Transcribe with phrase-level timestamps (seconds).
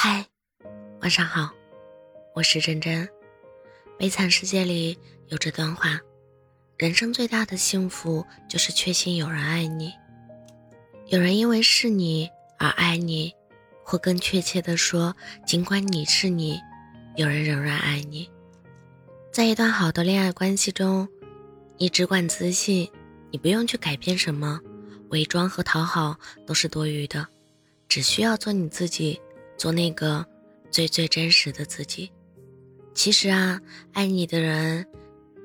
[0.00, 0.24] 嗨，
[1.00, 1.50] 晚上好，
[2.32, 3.08] 我是真真。
[3.98, 5.98] 悲惨世界里有这段话：
[6.76, 9.92] 人生最大的幸福就是确信有人爱你，
[11.08, 12.30] 有人因为是你
[12.60, 13.34] 而爱你，
[13.82, 16.60] 或更确切的说，尽管你是你，
[17.16, 18.30] 有人仍然爱你。
[19.32, 21.08] 在一段好的恋爱关系中，
[21.76, 22.88] 你只管自信，
[23.32, 24.60] 你不用去改变什么，
[25.08, 27.26] 伪装和讨好都是多余的，
[27.88, 29.20] 只需要做你自己。
[29.58, 30.24] 做那个
[30.70, 32.10] 最最真实的自己。
[32.94, 33.60] 其实啊，
[33.92, 34.86] 爱你的人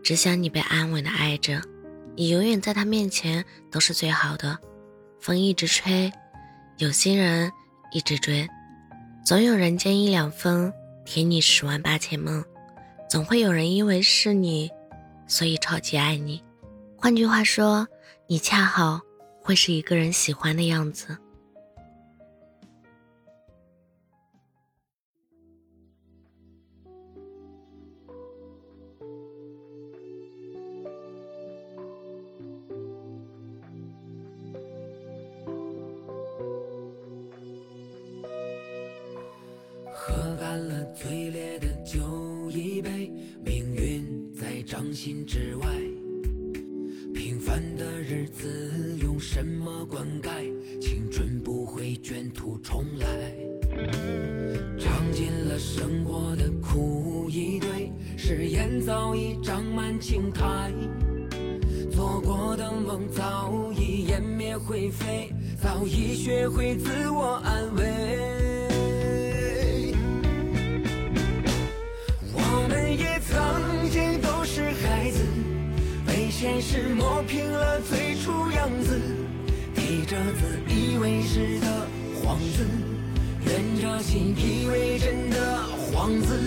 [0.02, 1.62] 只想你被安稳的爱着，
[2.16, 4.58] 你永远在他面前都是最好的。
[5.20, 6.12] 风一直吹，
[6.78, 7.52] 有心人
[7.92, 8.48] 一直追，
[9.26, 10.72] 总有人间一两分，
[11.06, 12.44] 甜你十万八千梦。
[13.10, 14.70] 总会有人因为是你，
[15.28, 16.44] 所以超级爱你。
[16.98, 17.88] 换句话说，
[18.28, 19.00] 你恰好
[19.40, 21.16] 会是一个人喜欢的样子。
[44.94, 45.68] 心之外。
[47.14, 50.52] 平凡的日子用什么灌溉？
[50.80, 53.08] 青春不会卷土重来。
[54.78, 60.72] 尝尽了生活的苦一堆，誓言早已长满青苔。
[61.92, 65.32] 做过的梦早已湮灭灰飞，
[65.62, 68.43] 早已学会自我安慰。
[76.66, 79.00] 是磨平了最初样子，
[79.76, 81.88] 提着自以为是的
[82.24, 82.66] 幌子，
[83.46, 85.60] 圆着心以为真的
[85.92, 86.40] 幌子。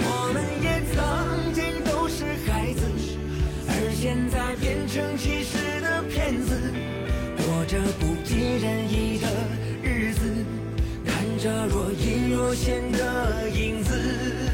[0.00, 2.82] 我们也曾经都是孩子，
[3.66, 6.54] 而现在变成其实的骗子，
[7.38, 9.26] 过着不尽人意的
[9.82, 10.20] 日子，
[11.06, 14.47] 看着若隐若现的影子。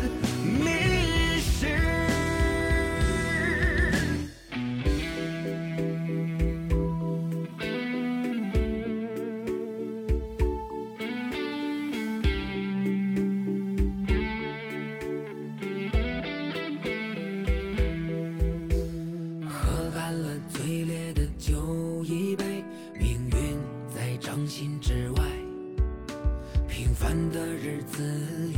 [27.84, 28.02] 子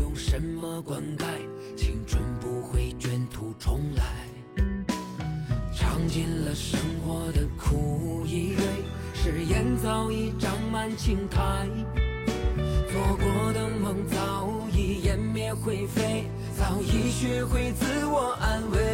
[0.00, 1.24] 用什么灌溉？
[1.76, 4.02] 青春不会卷土重来。
[5.74, 8.62] 尝尽了生活的苦与累，
[9.14, 11.68] 誓言早已长满青苔。
[12.90, 16.24] 做过的梦早已湮灭灰飞，
[16.56, 18.85] 早已学会自我安慰。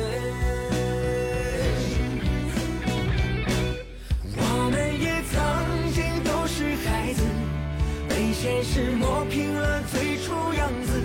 [8.42, 11.00] 现实磨平了最初样子，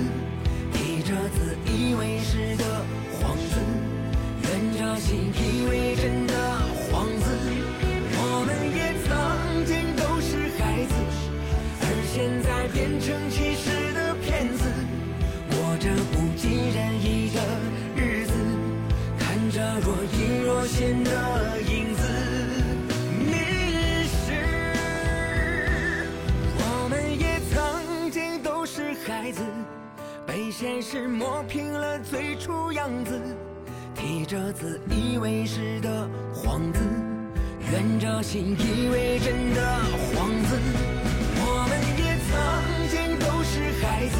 [0.73, 2.65] 提着自以为是的
[3.21, 3.59] 幌子，
[4.41, 6.33] 圆着心以为真的
[6.91, 7.29] 幌子。
[8.17, 10.95] 我们也曾经都是孩子，
[11.79, 14.65] 而现在变成其实的骗子，
[15.51, 17.39] 过着不尽人意的
[17.95, 18.33] 日子，
[19.19, 21.11] 看着若隐若现的
[30.47, 33.19] 被现实磨平了最初样子，
[33.93, 36.79] 提着自以为是的幌子，
[37.69, 39.61] 圆着信以为真的
[40.15, 40.57] 幌子。
[41.35, 42.31] 我们也曾
[42.87, 44.15] 经都是孩子，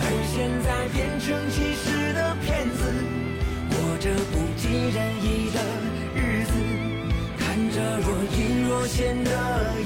[0.00, 2.80] 而现在变成其实的骗子，
[3.68, 5.60] 过着不尽人意的
[6.14, 6.52] 日子，
[7.36, 9.83] 看着若隐若现的。